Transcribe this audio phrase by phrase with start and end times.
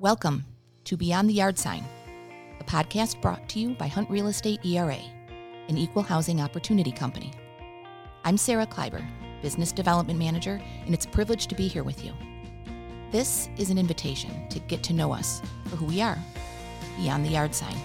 [0.00, 0.46] Welcome
[0.84, 1.84] to Beyond the Yard Sign,
[2.58, 4.96] a podcast brought to you by Hunt Real Estate ERA,
[5.68, 7.34] an equal housing opportunity company.
[8.24, 9.06] I'm Sarah Kleiber,
[9.42, 12.14] Business Development Manager, and it's a privilege to be here with you.
[13.10, 16.16] This is an invitation to get to know us for who we are,
[16.96, 17.76] beyond the yard sign.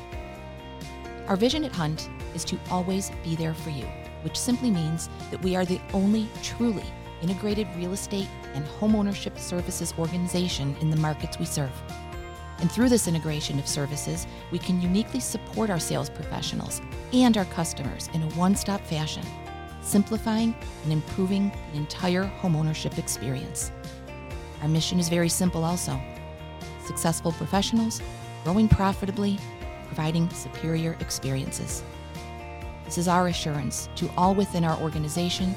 [1.28, 3.88] Our vision at Hunt is to always be there for you,
[4.22, 6.86] which simply means that we are the only truly
[7.22, 11.72] integrated real estate and homeownership services organization in the markets we serve.
[12.60, 16.82] And through this integration of services, we can uniquely support our sales professionals
[17.14, 19.24] and our customers in a one stop fashion,
[19.82, 23.72] simplifying and improving the entire homeownership experience.
[24.62, 26.00] Our mission is very simple also
[26.86, 28.02] successful professionals,
[28.44, 29.40] growing profitably,
[29.88, 31.84] providing superior experiences.
[32.86, 35.56] This is our assurance to all within our organization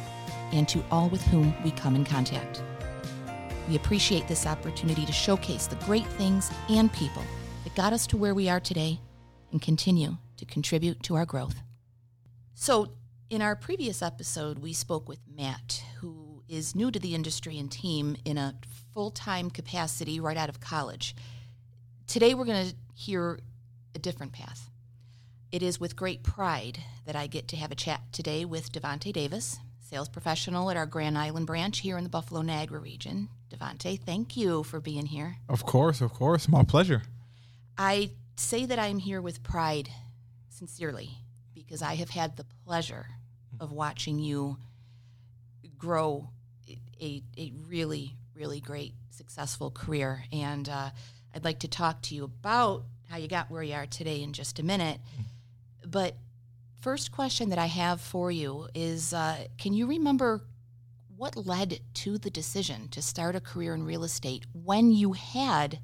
[0.53, 2.63] and to all with whom we come in contact.
[3.69, 7.23] We appreciate this opportunity to showcase the great things and people
[7.65, 8.99] that got us to where we are today
[9.53, 11.61] and continue to contribute to our growth.
[12.55, 12.93] So,
[13.29, 17.71] in our previous episode, we spoke with Matt, who is new to the industry and
[17.71, 18.55] team in a
[18.95, 21.15] full time capacity right out of college.
[22.07, 23.39] Today, we're going to hear
[23.95, 24.71] a different path.
[25.53, 29.13] It is with great pride that I get to have a chat today with Devonte
[29.13, 33.29] Davis, sales professional at our Grand Island branch here in the Buffalo Niagara region.
[33.51, 35.37] Devonte, thank you for being here.
[35.49, 36.47] Of course, of course.
[36.47, 37.03] My pleasure.
[37.79, 39.89] I say that I'm here with pride,
[40.51, 41.11] sincerely,
[41.55, 43.07] because I have had the pleasure
[43.59, 44.59] of watching you
[45.79, 46.29] grow
[47.01, 50.25] a, a really, really great, successful career.
[50.33, 50.91] And uh,
[51.35, 54.35] I'd like to talk to you about how you got where you are today in
[54.35, 55.01] just a minute.
[55.87, 56.15] But
[56.81, 60.43] first question that I have for you is uh, Can you remember
[61.17, 65.81] what led to the decision to start a career in real estate when you had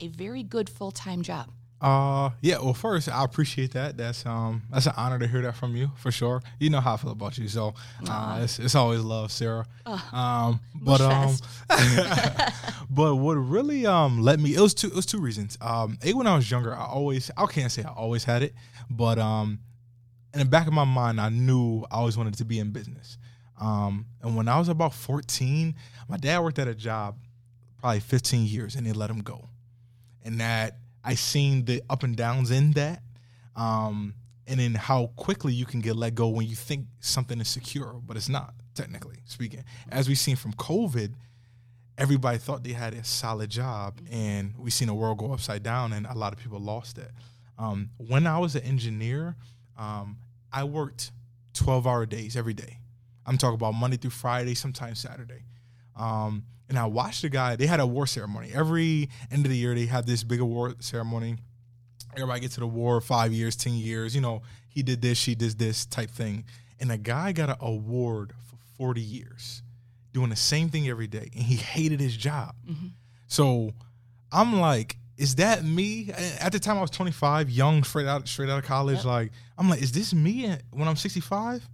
[0.00, 1.50] a very good full time job?
[1.80, 2.58] Uh, yeah.
[2.58, 3.98] Well, first, I appreciate that.
[3.98, 6.42] That's um, that's an honor to hear that from you for sure.
[6.58, 7.74] You know how I feel about you, so
[8.08, 9.66] uh, it's, it's always love, Sarah.
[10.12, 11.36] um, but um,
[12.90, 15.58] but what really um let me it was two it was two reasons.
[15.60, 18.54] Um, a when I was younger, I always I can't say I always had it,
[18.88, 19.58] but um,
[20.34, 23.18] in the back of my mind, I knew I always wanted to be in business.
[23.60, 25.74] Um, and when I was about 14,
[26.08, 27.16] my dad worked at a job
[27.78, 29.48] probably 15 years and they let him go.
[30.24, 33.02] And that I seen the up and downs in that.
[33.54, 34.14] Um,
[34.46, 38.00] and then how quickly you can get let go when you think something is secure,
[38.04, 39.64] but it's not, technically speaking.
[39.88, 41.14] As we've seen from COVID,
[41.96, 45.92] everybody thought they had a solid job and we seen the world go upside down
[45.92, 47.10] and a lot of people lost it.
[47.56, 49.36] Um, when I was an engineer,
[49.78, 50.18] um,
[50.54, 51.10] I worked
[51.54, 52.78] 12 hour days every day.
[53.26, 55.44] I'm talking about Monday through Friday, sometimes Saturday.
[55.96, 57.56] Um, and I watched the guy.
[57.56, 59.74] They had a war ceremony every end of the year.
[59.74, 61.36] They had this big award ceremony.
[62.14, 64.14] Everybody gets to the war five years, ten years.
[64.14, 66.44] You know, he did this, she did this type thing.
[66.78, 69.62] And a guy got an award for 40 years,
[70.12, 72.54] doing the same thing every day, and he hated his job.
[72.68, 72.88] Mm-hmm.
[73.26, 73.72] So
[74.30, 76.10] I'm like, is that me?
[76.40, 78.98] At the time, I was 25, young, straight out, straight out of college.
[78.98, 79.04] Yep.
[79.04, 81.68] Like, I'm like, is this me when I'm 65?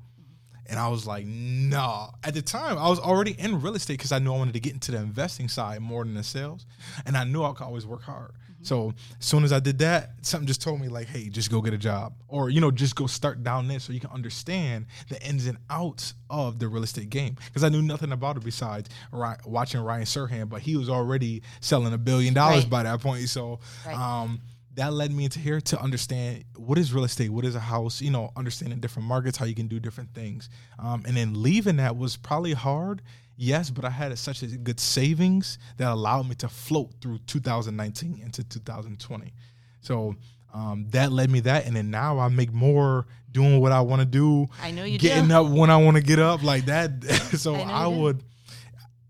[0.67, 2.11] And I was like, nah.
[2.23, 4.61] At the time, I was already in real estate because I knew I wanted to
[4.61, 6.65] get into the investing side more than the sales.
[7.06, 8.33] And I knew I could always work hard.
[8.62, 11.60] So as soon as I did that, something just told me like, hey, just go
[11.62, 12.12] get a job.
[12.28, 15.56] Or, you know, just go start down there so you can understand the ins and
[15.71, 17.37] outs of the real estate game.
[17.47, 21.43] Because I knew nothing about it besides Ry- watching Ryan Serhant, but he was already
[21.60, 22.71] selling a billion dollars Right.
[22.71, 23.28] by that point.
[23.28, 23.97] So Right.
[23.97, 24.41] um
[24.75, 28.00] that led me into here to understand what is real estate, what is a house,
[28.00, 30.48] you know, understanding different markets, how you can do different things.
[30.78, 33.03] Um, and then leaving that was probably hard,
[33.41, 38.21] yes, but I had such a good savings that allowed me to float through 2019
[38.23, 39.33] into 2020.
[39.81, 40.15] So
[40.53, 44.01] um, that led me that, and then now I make more doing what I want
[44.01, 44.47] to do.
[44.62, 45.34] I know you getting do.
[45.34, 47.03] up when I want to get up like that.
[47.39, 48.01] so I I, you do.
[48.01, 48.25] would,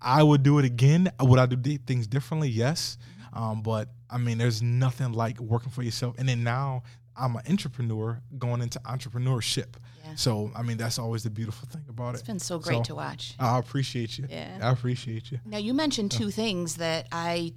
[0.01, 1.11] I would do it again.
[1.21, 2.51] Would I do things differently?
[2.51, 2.99] Yes,
[3.33, 6.15] um, but I mean, there's nothing like working for yourself.
[6.19, 6.85] And then now
[7.17, 9.75] I'm an entrepreneur going into entrepreneurship.
[10.05, 10.15] Yeah.
[10.15, 12.23] So I mean, that's always the beautiful thing about It's it.
[12.23, 13.35] It's been so great So- to watch.
[13.39, 14.27] I appreciate you.
[14.29, 14.59] Yeah.
[14.63, 15.41] I appreciate you.
[15.45, 17.53] Now, you mentioned two things that I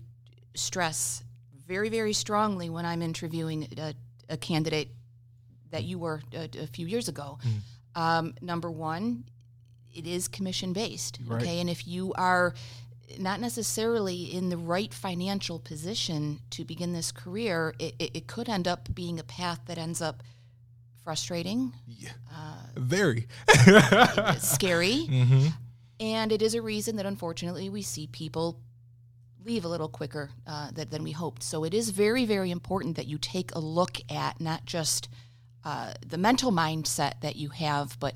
[0.55, 1.23] stress
[1.67, 3.93] very, very strongly when I'm interviewing a,
[4.29, 4.89] a candidate
[5.71, 7.39] that you were a, a few years ago.
[7.43, 7.99] Mm.
[8.01, 9.23] Um, number one,
[9.93, 11.19] it is commission based.
[11.25, 11.41] Right.
[11.41, 11.59] Okay.
[11.59, 12.53] And if you are
[13.19, 18.49] not necessarily in the right financial position to begin this career, it, it, it could
[18.49, 20.23] end up being a path that ends up
[21.03, 22.11] frustrating, Yeah.
[22.33, 23.27] uh, Very.
[24.39, 25.05] scary.
[25.05, 25.47] hmm
[25.99, 28.59] And it is a reason that unfortunately we see people
[29.45, 31.43] leave a little quicker uh, than, than we hoped.
[31.43, 35.09] So it is very, very important that you take a look at not just
[35.65, 38.15] uh, the mental mindset that you have, but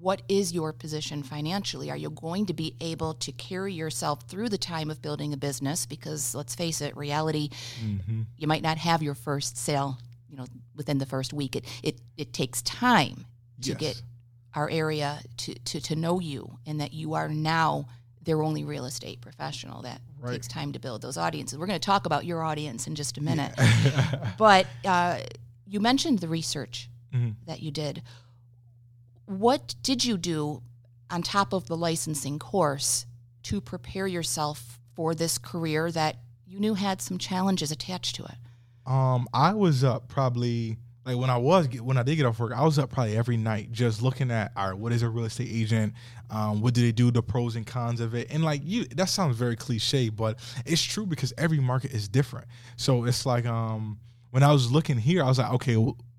[0.00, 1.90] what is your position financially?
[1.90, 5.36] Are you going to be able to carry yourself through the time of building a
[5.36, 5.84] business?
[5.84, 7.50] Because let's face it, reality,
[7.84, 8.22] mm-hmm.
[8.36, 9.98] you might not have your first sale,
[10.28, 11.54] you know, within the first week.
[11.54, 13.26] It it, it takes time
[13.62, 13.78] to yes.
[13.78, 14.02] get
[14.54, 17.86] our area to, to, to know you and that you are now
[18.22, 19.82] their only real estate professional.
[19.82, 20.32] That right.
[20.32, 21.58] takes time to build those audiences.
[21.58, 23.52] We're going to talk about your audience in just a minute.
[23.58, 24.32] Yeah.
[24.38, 25.20] but uh,
[25.66, 27.30] you mentioned the research mm-hmm.
[27.46, 28.02] that you did
[29.30, 30.60] what did you do
[31.08, 33.06] on top of the licensing course
[33.44, 36.16] to prepare yourself for this career that
[36.46, 38.34] you knew had some challenges attached to it?
[38.86, 42.52] Um, I was up probably like when I was when I did get off work,
[42.52, 45.26] I was up probably every night just looking at all right, what is a real
[45.26, 45.94] estate agent?
[46.28, 47.12] Um, what do they do?
[47.12, 50.82] The pros and cons of it, and like you, that sounds very cliche, but it's
[50.82, 52.48] true because every market is different.
[52.76, 54.00] So it's like um,
[54.30, 55.76] when I was looking here, I was like, okay,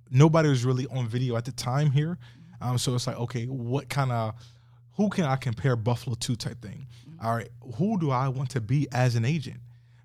[0.09, 2.17] nobody was really on video at the time here,
[2.61, 4.35] um, so it's like, okay, what kind of
[4.93, 6.87] who can I compare Buffalo to type thing?
[7.09, 7.25] Mm-hmm.
[7.25, 9.57] All right, who do I want to be as an agent?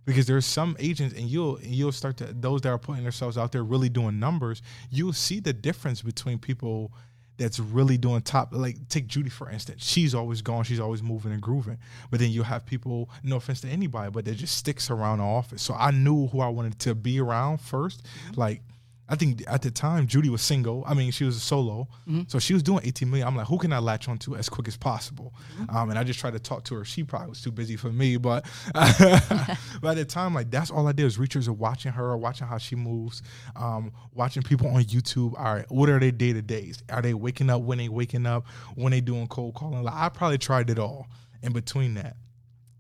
[0.05, 3.37] Because there's some agents, and you'll and you'll start to those that are putting themselves
[3.37, 4.63] out there really doing numbers.
[4.91, 6.93] You'll see the difference between people
[7.39, 8.51] that's really doing top.
[8.53, 11.79] Like take Judy for instance, she's always gone, she's always moving and grooving.
[12.11, 15.25] But then you have people, no offense to anybody, but that just sticks around the
[15.25, 15.63] office.
[15.63, 18.41] So I knew who I wanted to be around 1st mm-hmm.
[18.41, 18.63] like
[19.09, 20.85] I think at the time Judy was single.
[20.87, 22.23] I mean, she was a solo, mm-hmm.
[22.27, 23.29] so she was doing 18 million.
[23.29, 25.33] I'm like, who can I latch onto as quick as possible?
[25.59, 25.77] Mm-hmm.
[25.77, 26.85] Um, and I just tried to talk to her.
[26.85, 28.45] She probably was too busy for me, but
[28.75, 32.59] by the time, like that's all I did was reach her, watching her, watching how
[32.59, 33.23] she moves,
[33.55, 35.39] um, watching people on YouTube.
[35.39, 36.83] All right, what are their day to days?
[36.91, 38.47] Are they waking up when they waking up?
[38.75, 39.83] When they doing cold calling?
[39.83, 41.07] Like I probably tried it all
[41.43, 42.17] in between that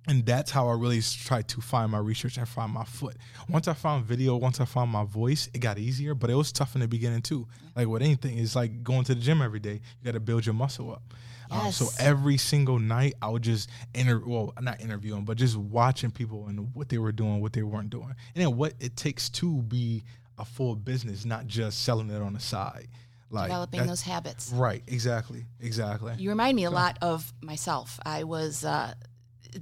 [0.08, 3.16] and that's how I really tried to find my research and find my foot.
[3.48, 6.52] Once I found video, once I found my voice, it got easier, but it was
[6.52, 7.46] tough in the beginning too.
[7.74, 9.74] Like with anything, it's like going to the gym every day.
[9.74, 11.02] You got to build your muscle up.
[11.50, 11.80] Yes.
[11.80, 16.10] Um, so every single night, I would just inter well, not interviewing, but just watching
[16.10, 19.28] people and what they were doing, what they weren't doing, and then what it takes
[19.30, 20.04] to be
[20.38, 22.88] a full business, not just selling it on the side.
[23.28, 24.52] Like developing those habits.
[24.52, 24.84] Right.
[24.86, 25.46] Exactly.
[25.60, 26.14] Exactly.
[26.16, 27.98] You remind me a lot of myself.
[28.04, 28.64] I was.
[28.64, 28.94] Uh,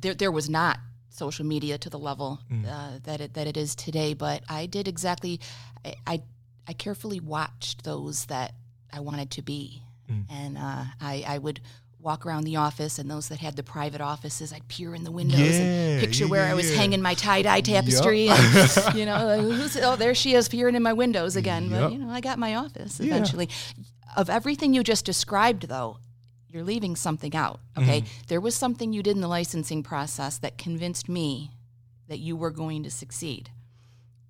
[0.00, 0.78] there there was not
[1.10, 2.66] social media to the level mm.
[2.68, 4.14] uh, that it that it is today.
[4.14, 5.40] But I did exactly.
[5.84, 6.22] I, I,
[6.66, 8.54] I carefully watched those that
[8.92, 10.24] I wanted to be, mm.
[10.30, 11.60] and uh, I I would
[12.00, 15.10] walk around the office and those that had the private offices i'd peer in the
[15.10, 18.38] windows yeah, and picture yeah, where i was hanging my tie-dye tapestry yep.
[18.38, 21.80] and you know like, oh there she is peering in my windows again yep.
[21.80, 23.48] but you know i got my office eventually
[24.18, 25.96] of everything you just described though
[26.54, 27.58] you're leaving something out.
[27.76, 28.02] Okay.
[28.02, 28.22] Mm-hmm.
[28.28, 31.50] There was something you did in the licensing process that convinced me
[32.08, 33.50] that you were going to succeed.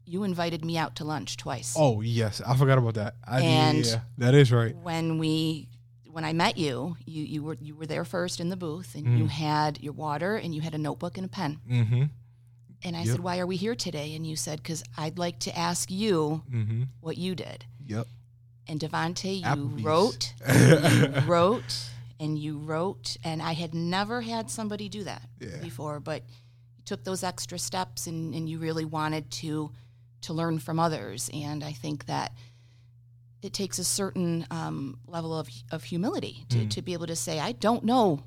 [0.07, 1.75] You invited me out to lunch twice.
[1.79, 3.15] Oh yes, I forgot about that.
[3.27, 4.75] I, and yeah, that is right.
[4.75, 5.69] When we
[6.11, 9.07] when I met you, you you were you were there first in the booth, and
[9.07, 9.19] mm.
[9.19, 11.59] you had your water, and you had a notebook and a pen.
[11.71, 12.05] Mm-hmm.
[12.85, 13.09] And I yep.
[13.09, 16.43] said, "Why are we here today?" And you said, "Because I'd like to ask you
[16.51, 16.83] mm-hmm.
[17.01, 18.07] what you did." Yep.
[18.67, 19.83] And Devonte, you Applebee's.
[19.83, 25.57] wrote, you wrote and you wrote and i had never had somebody do that yeah.
[25.63, 26.23] before but
[26.77, 29.71] you took those extra steps and, and you really wanted to
[30.21, 32.33] to learn from others and i think that
[33.43, 36.71] it takes a certain um, level of, of humility to, mm.
[36.71, 38.23] to be able to say i don't know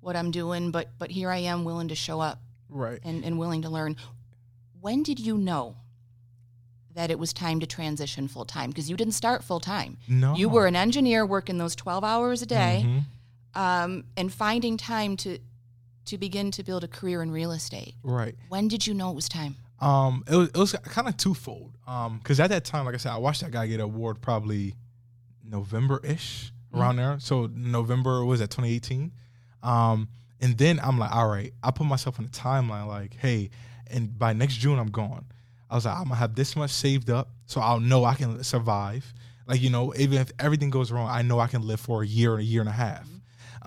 [0.00, 3.38] what i'm doing but but here i am willing to show up right and, and
[3.38, 3.96] willing to learn
[4.80, 5.76] when did you know
[6.94, 9.98] that it was time to transition full time because you didn't start full time.
[10.08, 10.34] No.
[10.34, 12.82] You were an engineer working those 12 hours a day.
[12.84, 12.98] Mm-hmm
[13.54, 15.38] um, and finding time to
[16.06, 17.94] to begin to build a career in real estate.
[18.02, 18.34] Right.
[18.48, 19.56] When did you know it was time?
[19.80, 21.72] Um, it was it was kind of twofold.
[21.86, 24.20] Um, because at that time, like I said, I watched that guy get an award
[24.20, 24.74] probably
[25.44, 27.10] November ish around mm-hmm.
[27.10, 27.20] there.
[27.20, 29.12] So November was at 2018.
[29.62, 30.08] Um,
[30.40, 33.50] and then I'm like, all right, I put myself on a timeline like, hey,
[33.90, 35.24] and by next June I'm gone.
[35.70, 38.42] I was like, I'm gonna have this much saved up, so I'll know I can
[38.42, 39.12] survive.
[39.46, 42.06] Like you know, even if everything goes wrong, I know I can live for a
[42.06, 43.06] year and a year and a half.
[43.06, 43.17] Mm-hmm.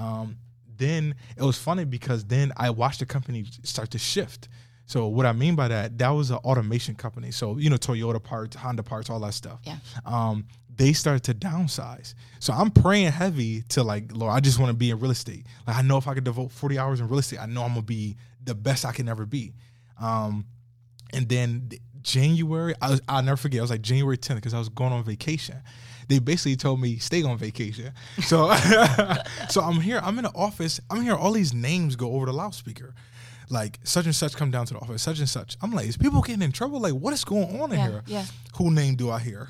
[0.02, 0.38] Um,
[0.78, 4.50] then it was funny because then I watched the company start to shift.
[4.88, 7.32] So what I mean by that, that was an automation company.
[7.32, 9.60] So you know, Toyota parts, Honda parts, all that stuff.
[9.64, 9.78] Yeah.
[10.06, 12.16] Um, they started to downsize.
[12.40, 15.46] So I'm praying heavy to like, Lord, I just want to be in real estate.
[15.68, 17.70] Like I know if I could devote 40 hours in real estate, I know I'm
[17.70, 19.54] gonna be the best I can ever be.
[20.00, 20.46] Um,
[21.14, 21.70] and then
[22.04, 23.60] January, I was, I'll never forget.
[23.60, 25.58] I was like January 10th because I was going on vacation
[26.08, 27.94] they basically told me stay on vacation.
[28.24, 28.54] So
[29.50, 32.34] so I'm here, I'm in the office, I'm hearing all these names go over the
[32.34, 32.94] loudspeaker.
[33.50, 35.56] like such and such come down to the office, such and such.
[35.62, 36.82] I'm like, is people getting in trouble?
[36.82, 38.04] Like, what is going on in Yeah, here?
[38.08, 38.26] yeah.
[38.58, 39.50] Who name do I hear?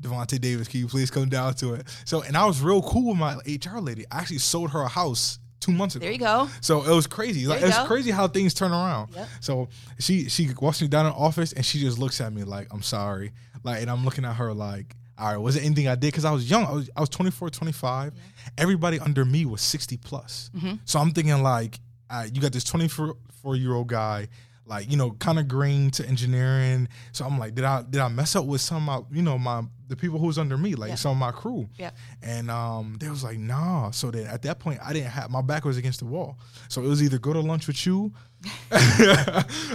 [0.00, 1.86] Devonte Davis, can you please come down to it?
[2.06, 4.06] So, and I was real cool with my HR lady.
[4.10, 6.04] I actually sold her a house two months ago.
[6.04, 6.48] There you go.
[6.60, 7.46] So it was crazy.
[7.46, 7.84] Like you it's go.
[7.84, 9.14] crazy how things turn around.
[9.14, 9.28] Yep.
[9.40, 12.44] So she she walks me down in the office and she just looks at me
[12.44, 13.32] like I'm sorry.
[13.62, 16.08] Like and I'm looking at her like all right, was it anything I did?
[16.08, 16.64] Because I was young.
[16.64, 18.14] I was, I was 24, 25.
[18.56, 20.50] Everybody under me was 60 plus.
[20.56, 20.76] Mm-hmm.
[20.86, 21.78] So I'm thinking like,
[22.10, 23.16] right, you got this 24
[23.56, 24.28] year old guy,
[24.70, 26.88] like you know, kind of green to engineering.
[27.12, 29.36] So I'm like, did I did I mess up with some of my, you know,
[29.36, 30.94] my the people who's under me, like Yeah.
[30.94, 31.68] some of my crew?
[31.76, 31.90] Yeah.
[32.22, 33.90] And um, they was like, nah.
[33.90, 36.38] So then at that point, I didn't have my back was against the wall.
[36.68, 38.12] So it was either go to lunch with you,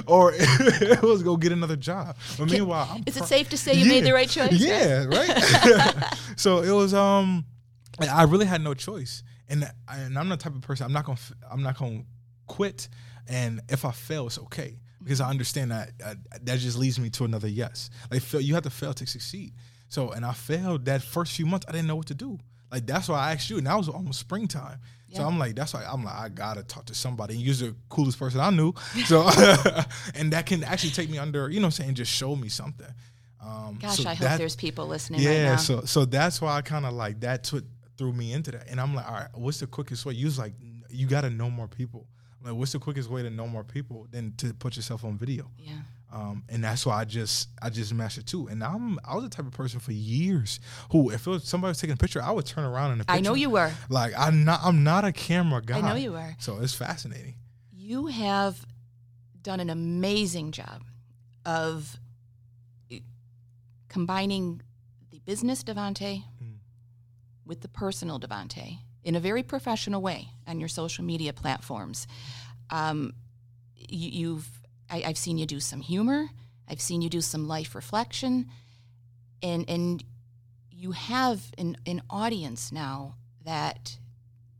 [0.07, 2.15] or it was go get another job.
[2.37, 4.53] But meanwhile, I'm Is it pro- safe to say you made the right choice?
[4.53, 6.13] Yeah, right.
[6.37, 7.45] so it was um,
[7.99, 10.93] I I really had no choice, and I- and I'm the type of person I'm
[10.93, 11.19] not gonna
[11.51, 12.03] i'm not gonna
[12.47, 12.87] quit,
[13.27, 17.09] and if I fail, it's okay because I understand that uh, that just leads me
[17.11, 17.89] to another yes.
[18.11, 19.53] Like you have to fail to succeed.
[19.87, 21.65] So and I failed that first few months.
[21.67, 22.39] I didn't know what to do.
[22.71, 24.79] Like that's why I asked you, and that was almost springtime.
[25.15, 27.35] So I'm like, that's why I'm like, I gotta talk to somebody.
[27.35, 28.73] And you're the coolest person I knew.
[29.05, 29.21] So
[30.15, 32.87] and that can actually take me under, you know, I'm saying, just show me something.
[33.41, 35.55] Um, Gosh, so I hope there's people listening yeah, right now.
[35.57, 37.63] so so that's why I kind of like that's what
[37.97, 40.15] threw me into that, and I'm like, all right, what's the quickest way?
[40.15, 40.53] You was like,
[40.89, 42.07] you got to know more people.
[42.45, 45.49] Like, what's the quickest way to know more people than to put yourself on video?
[45.57, 45.73] yeah.
[46.13, 48.47] Um, and that's why I just I just mastered too.
[48.47, 50.61] And I'm I was the type of person for years
[50.91, 53.05] who if it was somebody was taking a picture, I would turn around in the.
[53.09, 53.71] I know you were.
[53.89, 55.79] Like I'm not I'm not a camera guy.
[55.79, 56.35] I know you were.
[56.39, 57.35] So it's fascinating.
[57.73, 58.65] You have
[59.41, 60.83] done an amazing job
[61.45, 61.97] of
[62.89, 62.99] eh,
[63.89, 64.61] combining
[65.11, 66.59] the business Devonte Mm.
[67.45, 72.07] with the personal Devonte in a very professional way on your social media platforms.
[72.69, 73.13] Um,
[73.77, 74.49] you, you've
[74.89, 76.27] I, I've seen you do some humor.
[76.67, 78.49] I've seen you do some life reflection,
[79.41, 80.03] and and
[80.71, 83.97] you have an, an audience now that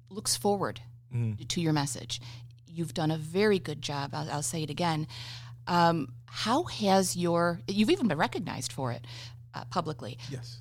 [0.10, 0.80] looks forward
[1.14, 1.48] Mm.
[1.48, 2.20] to your message.
[2.68, 4.10] You've done a very good job.
[4.14, 5.08] I'll, I'll say it again.
[5.66, 9.06] Um, how has your you've even been recognized for it
[9.54, 10.18] uh, publicly?
[10.30, 10.60] Yes.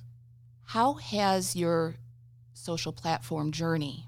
[0.63, 1.95] How has your
[2.55, 4.07] social platform journey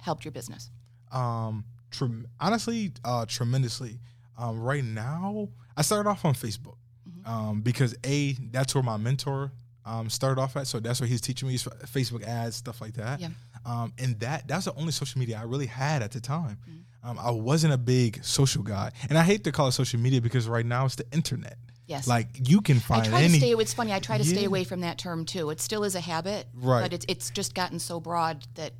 [0.00, 0.70] helped your business?
[1.10, 3.98] Um, trem- honestly, uh, tremendously.
[4.38, 6.76] Um, right now, I started off on Facebook
[7.08, 7.26] Mhm.
[7.28, 9.52] um, because a that's where my mentor
[9.84, 10.66] um, started off at.
[10.68, 13.20] So that's where he's teaching me Facebook ads, stuff like that.
[13.20, 13.30] Yeah.
[13.64, 16.58] Um, and that that's the only social media I really had at the time.
[16.68, 17.08] Mm-hmm.
[17.08, 20.20] Um, I wasn't a big social guy, and I hate to call it social media
[20.20, 21.58] because right now it's the internet.
[21.92, 22.08] Yes.
[22.08, 23.02] Like you can find.
[23.02, 23.34] I try any.
[23.34, 23.52] to stay.
[23.52, 23.92] It's funny.
[23.92, 25.50] I try to stay away from that term too.
[25.50, 26.82] It still is a habit, Right.
[26.82, 28.72] But it's it's just gotten so broad that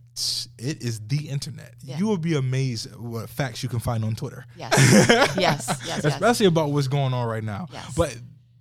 [0.59, 1.75] it is the internet.
[1.85, 1.99] Yeah.
[1.99, 4.47] You will be amazed at what facts you can find on Twitter.
[4.57, 4.73] yes,
[5.37, 6.05] yes, yes, yes.
[6.05, 7.69] especially about what's going on right now.
[7.71, 7.95] Yes.
[7.95, 8.17] But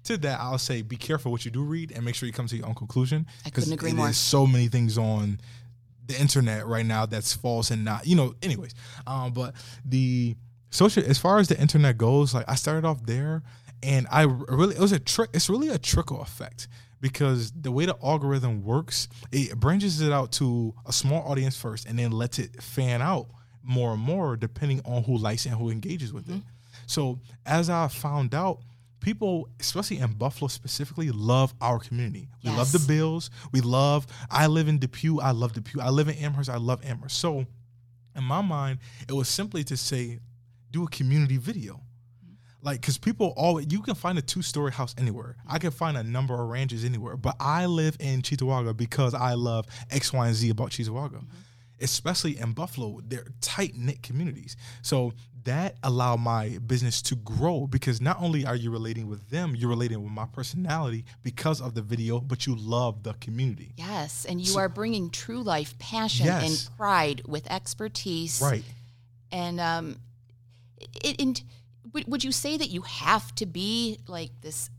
[0.05, 2.47] to that, I'll say be careful what you do read and make sure you come
[2.47, 3.27] to your own conclusion.
[3.45, 4.09] I couldn't agree more.
[4.09, 5.39] is so many things on
[6.07, 8.35] the internet right now that's false and not, you know.
[8.41, 8.73] Anyways,
[9.07, 9.53] um, but
[9.85, 10.35] the
[10.71, 13.43] social, as far as the internet goes, like I started off there,
[13.83, 15.29] and I really it was a trick.
[15.33, 16.67] It's really a trickle effect
[16.99, 21.87] because the way the algorithm works, it branches it out to a small audience first,
[21.87, 23.27] and then lets it fan out
[23.63, 26.33] more and more depending on who likes it and who engages with it.
[26.33, 26.47] Mm-hmm.
[26.87, 28.59] So as I found out,
[28.99, 32.29] people, especially in Buffalo specifically, love our community.
[32.43, 33.29] We love the Bills.
[33.51, 34.07] We love.
[34.29, 35.19] I live in Depew.
[35.19, 35.81] I love Depew.
[35.81, 36.49] I live in Amherst.
[36.49, 37.19] I love Amherst.
[37.19, 37.45] So
[38.15, 40.19] in my mind, it was simply to say,
[40.69, 41.81] do a community video.
[42.63, 45.35] Like, because people always, you can find a two story house anywhere.
[45.47, 49.33] I can find a number of ranches anywhere, but I live in Cheektowaga because I
[49.33, 51.23] love X, Y, and Z about Cheektowaga.
[51.79, 54.55] Especially in Buffalo, they're tight knit communities.
[54.83, 55.13] So
[55.45, 59.71] that allowed my business to grow because not only are you relating with them, you're
[59.71, 63.73] relating with my personality because of the video, but you love the community.
[63.77, 66.67] Yes, and you are bringing true life passion Yes.
[66.67, 68.39] and pride with expertise.
[68.39, 68.63] Right.
[69.31, 69.95] And um,
[70.77, 71.41] it, and
[71.93, 74.69] would, would you say that you have to be like this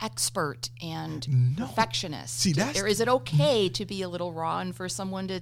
[0.00, 1.66] expert and No.
[1.66, 2.38] perfectionist?
[2.38, 5.40] See, that's- or is it okay to be a little raw and for someone to?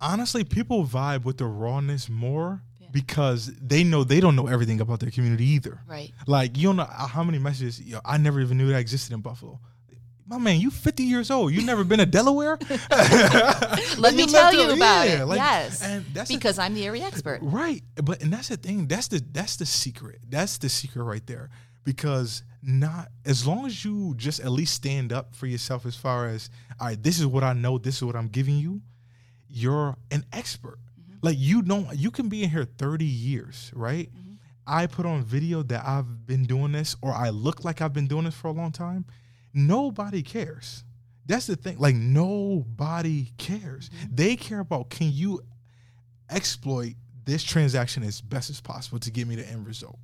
[0.00, 2.88] honestly, people vibe with the rawness more Yeah.
[2.92, 5.80] because they know they don't know everything about their community either.
[5.86, 6.12] Right.
[6.26, 7.80] Like you don't know uh, how many messages.
[7.80, 9.58] Yo, I never even knew that existed in Buffalo.
[10.28, 11.52] My man, you 50 years old.
[11.52, 12.58] You never been to Delaware?
[13.98, 15.24] Let me tell you about it.
[15.24, 17.38] like, yes, and that's the- because I'm the area expert.
[17.42, 17.82] right.
[18.02, 18.88] But and that's the thing.
[18.88, 20.18] That's the that's the secret.
[20.28, 21.50] That's the secret right there.
[21.84, 26.26] Because not as long as you just at least stand up for yourself as far
[26.26, 27.78] as all right, this is what I know.
[27.78, 28.82] This is what I'm giving you.
[29.48, 30.78] You're an expert.
[31.00, 31.18] Mm-hmm.
[31.22, 34.10] Like you don't you can be in here 30 years, right?
[34.12, 34.32] Mm-hmm.
[34.66, 38.08] I put on video that I've been doing this or I look like I've been
[38.08, 39.04] doing this for a long time.
[39.56, 40.84] Nobody cares.
[41.26, 41.78] That's the thing.
[41.78, 43.88] Like nobody cares.
[43.88, 44.14] Mm-hmm.
[44.14, 45.40] They care about can you
[46.30, 46.94] exploit
[47.24, 49.98] this transaction as best as possible to get me the end result.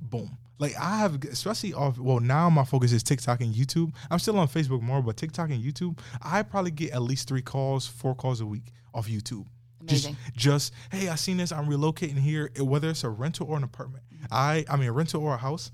[0.00, 0.36] Boom.
[0.58, 1.98] Like I have, especially off.
[1.98, 3.94] Well, now my focus is TikTok and YouTube.
[4.10, 7.42] I'm still on Facebook more, but TikTok and YouTube, I probably get at least three
[7.42, 9.46] calls, four calls a week off YouTube.
[9.80, 10.16] Amazing.
[10.34, 11.52] Just, just hey, I seen this.
[11.52, 12.50] I'm relocating here.
[12.58, 14.02] Whether it's a rental or an apartment,
[14.32, 15.70] I, I mean, a rental or a house.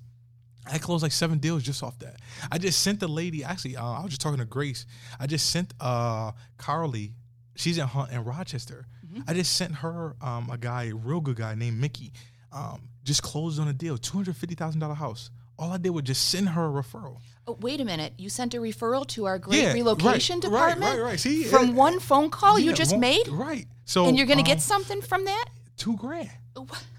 [0.70, 2.16] I closed like seven deals just off that.
[2.50, 3.44] I just sent the lady.
[3.44, 4.86] Actually, uh, I was just talking to Grace.
[5.20, 7.12] I just sent uh Carly.
[7.56, 8.86] She's in Hunt in Rochester.
[9.28, 12.12] I just sent her um, a guy, a real good guy named Mickey.
[12.50, 15.30] Um, just closed on a deal, two hundred fifty thousand dollar house.
[15.56, 17.18] All I did was just send her a referral.
[17.46, 18.14] Oh, wait a minute.
[18.18, 20.98] You sent a referral to our great Yeah, relocation right, right, department?
[20.98, 21.20] right, right.
[21.20, 23.28] See, From it- one phone call you just well, made?
[23.28, 23.66] right?
[23.84, 25.44] So And you're going to um, get something from that?
[25.76, 26.30] two grand.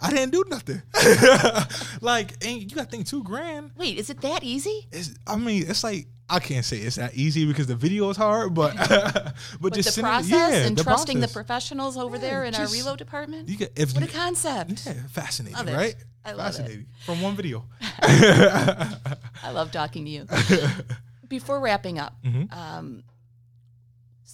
[0.01, 0.81] I didn't do nothing.
[2.01, 3.71] like, and you got to think two grand.
[3.77, 4.87] Wait, is it that easy?
[4.91, 8.17] It's, I mean, it's like I can't say it's that easy because the video is
[8.17, 11.97] hard, but but, But just the send it- process yeah, and the trusting the professionals
[11.97, 13.47] over there in our reload department?
[13.47, 14.85] You get if what you, a concept.
[14.85, 15.75] yeah, fascinating, Love it.
[15.75, 15.95] right?
[16.25, 16.43] I love it.
[16.57, 17.63] fascinating from one video.
[17.81, 20.25] I love talking to you.
[21.27, 22.53] Before wrapping up, Mm-hmm.
[22.57, 23.03] um,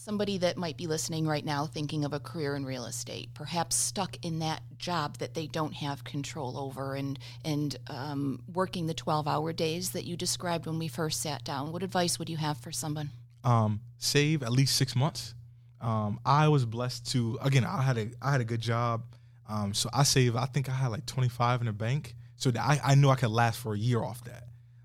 [0.02, 3.76] somebody that might be listening right now thinking of a career in real estate, perhaps
[3.76, 8.94] stuck in that job that they don't have control over and, and um, working the
[8.94, 12.38] 12 hour days that you described when we first sat down, what advice would you
[12.38, 13.12] have for someone?
[13.44, 15.34] um, save at least six months.
[15.80, 17.66] Um, I was blessed to again.
[17.66, 19.04] I had a I had a good job,
[19.50, 20.36] um, so I saved.
[20.36, 23.10] I think I had like twenty five in the bank, so that I, I knew
[23.10, 24.44] I could last for a year off that.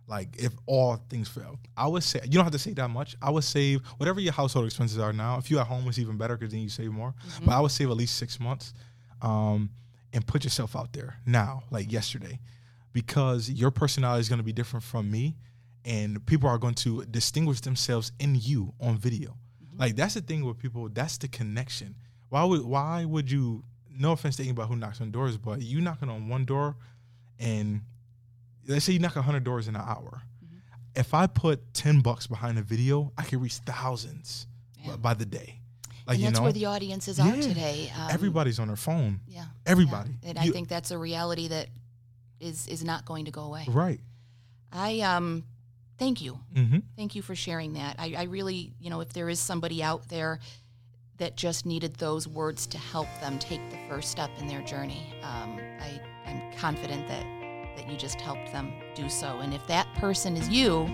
[0.09, 3.17] Like if all things fail, I would say you don't have to save that much.
[3.21, 5.39] I would save whatever your household expenses are now.
[5.39, 7.15] If you at home, it's even better because then you save more.
[7.45, 8.73] But I would save at least six months,
[9.21, 9.71] um,
[10.13, 12.39] and put yourself out there now, like yesterday,
[12.93, 15.37] because your personality is going to be different from me
[15.87, 19.37] and people are going to distinguish themselves in you on video.
[19.79, 20.89] Like that's the thing with people.
[20.89, 21.95] That's the connection.
[22.29, 23.65] Why would why would you?
[23.99, 26.77] No offense to anybody who knocks on doors, but you knocking on one door,
[27.39, 27.81] and
[28.69, 30.23] let's say you knock hundred doors in an hour.
[30.95, 34.47] If I put ten bucks behind a video, I can reach thousands
[34.83, 34.97] Yeah.
[34.97, 35.61] by the day.
[36.07, 37.41] Like and you that's know, where the audiences are Yeah.
[37.43, 37.93] today.
[37.99, 39.21] Um, everybody's on their phone.
[39.29, 39.45] Yeah.
[39.67, 40.11] Everybody.
[40.23, 40.31] yeah.
[40.31, 41.69] And I think that's a reality that
[42.41, 43.65] is is not going to go away.
[43.69, 44.01] Right.
[44.73, 45.45] I um
[45.99, 46.39] thank you.
[46.55, 46.79] Mm-hmm.
[46.97, 47.97] Thank you for sharing that.
[47.99, 50.39] I, I really, you know, if there is somebody out there
[51.19, 55.15] that just needed those words to help them take the first step in their journey,
[55.23, 57.25] um, I, I'm confident that
[57.77, 59.39] that you just helped them do so.
[59.39, 60.89] And if that person is you,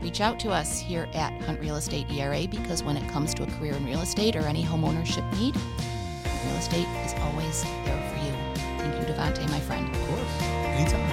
[0.00, 3.42] reach out to us here at Hunt Real Estate ERA because when it comes to
[3.42, 5.56] a career in real estate or any home ownership need,
[6.46, 8.32] Real Estate is always there for you.
[8.78, 9.94] Thank you, Devonte, my friend.
[9.94, 10.42] Of course.
[10.42, 11.11] Anytime.